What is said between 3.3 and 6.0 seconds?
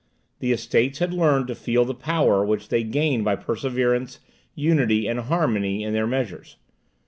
perseverance, unity, and harmony in